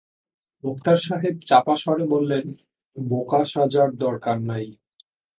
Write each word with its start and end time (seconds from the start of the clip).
মোক্তার 0.63 0.97
সাহেব 0.97 1.35
চাপা 1.45 1.75
স্বরে 1.75 2.05
বললেন, 2.05 2.45
বোকা 2.97 3.41
সাজার 3.45 3.89
দরকার 3.97 4.37
নাই! 4.41 4.65